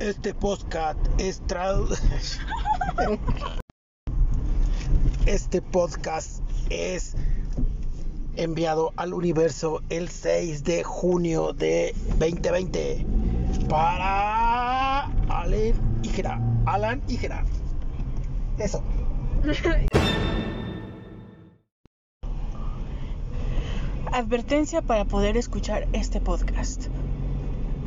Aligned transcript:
Este 0.00 0.32
podcast 0.32 0.98
es. 1.18 1.42
Este 5.26 5.60
podcast 5.60 6.40
es 6.70 7.14
enviado 8.34 8.94
al 8.96 9.12
universo 9.12 9.82
el 9.90 10.08
6 10.08 10.64
de 10.64 10.84
junio 10.84 11.52
de 11.52 11.94
2020 12.18 13.04
para 13.68 15.02
Alan 15.28 16.02
Gerard. 16.02 16.40
Alan 16.64 17.02
Gerard. 17.06 17.46
Eso. 18.56 18.82
Advertencia 24.12 24.80
para 24.80 25.04
poder 25.04 25.36
escuchar 25.36 25.86
este 25.92 26.22
podcast. 26.22 26.86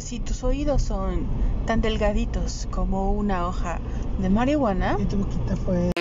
Si 0.03 0.19
tus 0.19 0.43
oídos 0.43 0.81
son 0.81 1.25
tan 1.65 1.79
delgaditos 1.79 2.67
como 2.69 3.13
una 3.13 3.47
hoja 3.47 3.79
de 4.19 4.29
marihuana, 4.29 4.97
Y 4.99 5.05
tu 5.05 5.17
boquita 5.17 5.55
fue. 5.55 5.91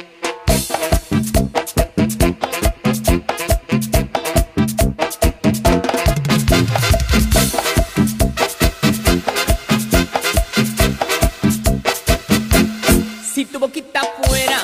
Si 13.33 13.45
tu 13.47 13.61
boquita 13.61 14.01
fuera. 14.25 14.59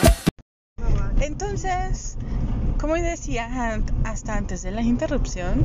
entonces, 1.20 2.16
como 2.80 2.94
decía 2.94 3.80
hasta 4.02 4.36
antes 4.36 4.62
de 4.62 4.72
la 4.72 4.82
interrupción, 4.82 5.64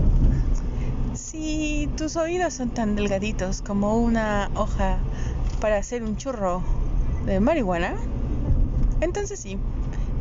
si 1.15 1.89
tus 1.97 2.15
oídos 2.15 2.53
son 2.53 2.69
tan 2.69 2.95
delgaditos 2.95 3.61
como 3.61 3.97
una 3.97 4.49
hoja 4.55 4.97
para 5.61 5.77
hacer 5.77 6.03
un 6.03 6.17
churro 6.17 6.63
de 7.25 7.39
marihuana, 7.39 7.95
entonces 9.01 9.39
sí, 9.39 9.57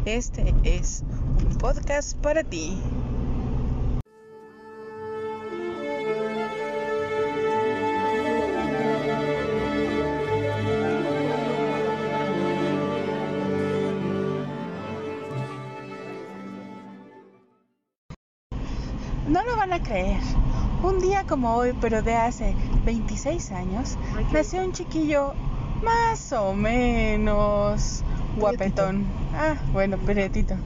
este 0.04 0.54
es 0.64 1.02
un 1.46 1.56
podcast 1.58 2.16
para 2.18 2.44
ti. 2.44 2.78
No 19.28 19.42
lo 19.44 19.56
van 19.56 19.72
a 19.72 19.82
creer. 19.82 20.41
Un 20.82 20.98
día 20.98 21.24
como 21.24 21.54
hoy, 21.54 21.74
pero 21.80 22.02
de 22.02 22.16
hace 22.16 22.56
26 22.84 23.52
años, 23.52 23.96
nació 24.32 24.64
un 24.64 24.72
chiquillo 24.72 25.32
más 25.80 26.32
o 26.32 26.54
menos 26.54 28.02
guapetón. 28.36 29.06
Ah, 29.32 29.54
bueno, 29.72 29.96
periodito. 29.98 30.56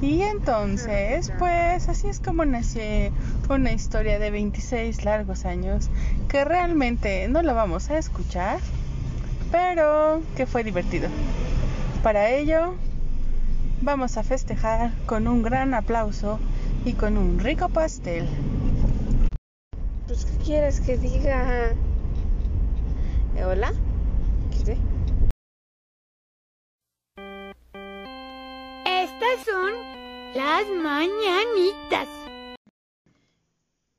Y 0.00 0.22
entonces, 0.22 1.32
pues 1.36 1.88
así 1.88 2.06
es 2.06 2.20
como 2.20 2.44
nació 2.44 2.82
una 3.48 3.72
historia 3.72 4.20
de 4.20 4.30
26 4.30 5.04
largos 5.04 5.44
años 5.44 5.90
que 6.28 6.44
realmente 6.44 7.26
no 7.26 7.42
la 7.42 7.54
vamos 7.54 7.90
a 7.90 7.98
escuchar, 7.98 8.58
pero 9.50 10.22
que 10.36 10.46
fue 10.46 10.62
divertido. 10.62 11.08
Para 12.04 12.30
ello, 12.30 12.74
vamos 13.82 14.16
a 14.16 14.22
festejar 14.22 14.92
con 15.06 15.26
un 15.26 15.42
gran 15.42 15.74
aplauso 15.74 16.38
y 16.84 16.92
con 16.92 17.16
un 17.16 17.40
rico 17.40 17.68
pastel. 17.68 18.28
Pues, 20.06 20.26
¿qué 20.26 20.36
quieres 20.44 20.80
que 20.80 20.98
diga? 20.98 21.72
Eh, 23.36 23.44
¿Hola? 23.44 23.72
¿Qué? 24.50 24.76
Estas 28.84 29.44
son 29.46 29.72
las 30.34 30.68
mañanitas. 30.68 32.08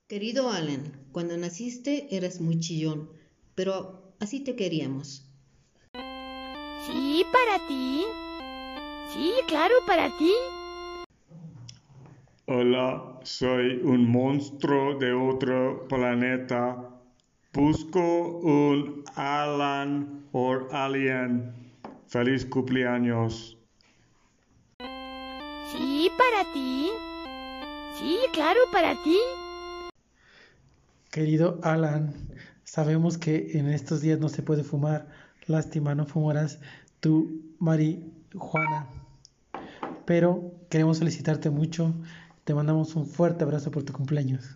Querido 0.07 0.51
Alan, 0.51 1.07
cuando 1.11 1.35
naciste 1.38 2.16
eras 2.16 2.39
muy 2.39 2.59
chillón, 2.59 3.09
pero 3.55 4.13
así 4.19 4.41
te 4.41 4.55
queríamos. 4.55 5.25
Sí, 6.85 7.25
para 7.33 7.67
ti. 7.67 8.05
Sí, 9.11 9.31
claro, 9.47 9.73
para 9.87 10.16
ti. 10.19 10.31
Hola, 12.47 13.22
soy 13.23 13.81
un 13.83 14.07
monstruo 14.07 15.00
de 15.00 15.11
otro 15.11 15.88
planeta. 15.88 16.78
Busco 17.51 18.38
un 18.38 19.03
Alan 19.16 20.28
o 20.31 20.55
Alien. 20.72 21.55
Feliz 22.05 22.45
cumpleaños. 22.45 23.57
Sí, 25.72 26.11
para 26.19 26.53
ti. 26.53 26.91
Sí, 27.97 28.19
claro, 28.31 28.59
para 28.72 28.94
ti. 29.03 29.17
Querido 31.09 31.59
Alan, 31.63 32.13
sabemos 32.63 33.17
que 33.17 33.57
en 33.57 33.69
estos 33.69 34.01
días 34.01 34.19
no 34.19 34.29
se 34.29 34.44
puede 34.44 34.63
fumar. 34.63 35.07
Lástima, 35.47 35.95
no 35.95 36.05
fumarás 36.05 36.59
tu 37.00 37.41
marihuana. 37.57 38.88
Pero 40.05 40.53
queremos 40.69 41.00
felicitarte 41.00 41.50
mucho. 41.50 41.91
Te 42.45 42.53
mandamos 42.53 42.95
un 42.95 43.07
fuerte 43.07 43.44
abrazo 43.44 43.72
por 43.72 43.83
tu 43.83 43.91
cumpleaños. 43.91 44.56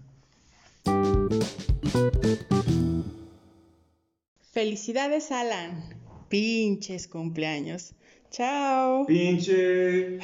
Felicidades, 4.52 5.32
Alan. 5.32 5.84
Pinches 6.30 7.08
cumpleaños. 7.08 7.96
Chao. 8.30 9.08
Pinche. 9.08 10.20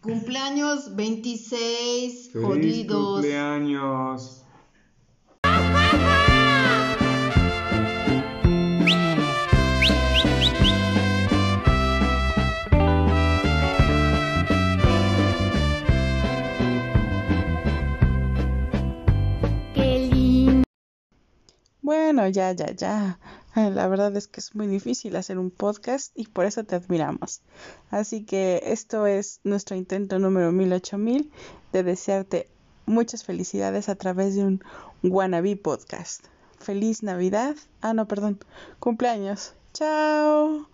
Cumpleaños 0.00 0.96
26, 0.96 2.30
Feliz 2.32 2.46
jodidos. 2.46 3.12
cumpleaños. 3.16 4.45
Bueno, 22.16 22.30
ya, 22.30 22.52
ya, 22.52 22.74
ya. 22.74 23.18
La 23.54 23.88
verdad 23.88 24.16
es 24.16 24.26
que 24.26 24.40
es 24.40 24.54
muy 24.54 24.68
difícil 24.68 25.16
hacer 25.16 25.38
un 25.38 25.50
podcast 25.50 26.18
y 26.18 26.26
por 26.26 26.46
eso 26.46 26.64
te 26.64 26.74
admiramos. 26.74 27.42
Así 27.90 28.24
que 28.24 28.62
esto 28.64 29.06
es 29.06 29.40
nuestro 29.44 29.76
intento 29.76 30.18
número 30.18 30.50
108000 30.50 31.30
de 31.74 31.82
desearte 31.82 32.48
muchas 32.86 33.22
felicidades 33.22 33.90
a 33.90 33.96
través 33.96 34.34
de 34.34 34.44
un 34.44 34.64
wannabe 35.02 35.56
podcast. 35.56 36.24
Feliz 36.58 37.02
Navidad. 37.02 37.54
Ah, 37.82 37.92
no, 37.92 38.08
perdón. 38.08 38.38
Cumpleaños. 38.80 39.52
Chao. 39.74 40.66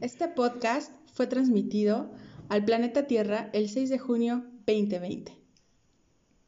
Este 0.00 0.26
podcast 0.26 0.90
fue 1.12 1.28
transmitido 1.28 2.10
al 2.48 2.64
planeta 2.64 3.06
Tierra 3.06 3.50
el 3.52 3.68
6 3.68 3.90
de 3.90 3.98
junio 4.00 4.44
2020. 4.66 5.43